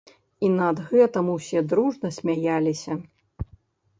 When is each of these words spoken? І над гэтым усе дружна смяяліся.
І 0.45 0.47
над 0.59 0.79
гэтым 0.93 1.27
усе 1.33 1.61
дружна 1.73 2.09
смяяліся. 2.17 2.93